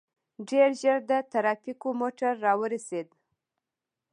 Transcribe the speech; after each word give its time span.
ډېر 0.49 0.69
ژر 0.81 0.99
د 1.09 1.11
ټرافيکو 1.31 1.89
موټر 2.01 2.33
راورسېد. 2.45 3.07